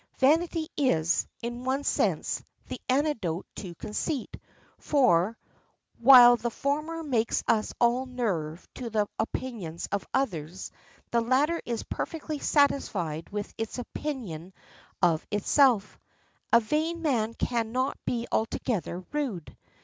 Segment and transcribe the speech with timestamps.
[0.17, 4.35] Vanity is, in one sense, the antidote to conceit,
[4.79, 5.37] for,
[5.99, 10.71] while the former makes us all nerve to the opinions of others,
[11.11, 14.53] the latter is perfectly satisfied with its opinion
[15.03, 15.99] of itself.
[16.51, 19.55] A vain man can not be altogether rude.